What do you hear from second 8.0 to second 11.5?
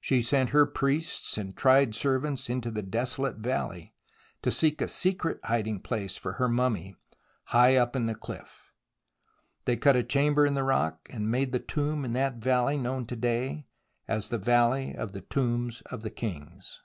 the cliff. They cut a chamber in the rock, and